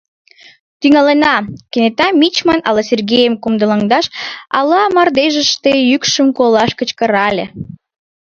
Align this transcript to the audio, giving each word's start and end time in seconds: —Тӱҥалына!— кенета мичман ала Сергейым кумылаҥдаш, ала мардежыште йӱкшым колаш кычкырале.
—Тӱҥалына!— 0.79 1.35
кенета 1.71 2.07
мичман 2.19 2.59
ала 2.67 2.81
Сергейым 2.89 3.35
кумылаҥдаш, 3.43 4.05
ала 4.57 4.81
мардежыште 4.95 5.71
йӱкшым 5.89 6.27
колаш 6.37 6.71
кычкырале. 6.79 7.45